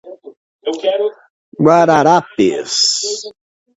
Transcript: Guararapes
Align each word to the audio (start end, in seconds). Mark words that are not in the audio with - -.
Guararapes 1.63 2.77